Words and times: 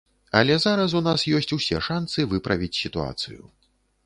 Але 0.39 0.55
зараз 0.63 0.95
у 0.99 1.01
нас 1.09 1.25
ёсць 1.39 1.55
усе 1.57 1.77
шанцы 1.89 2.19
выправіць 2.33 2.71
сітуацыю. 2.83 3.41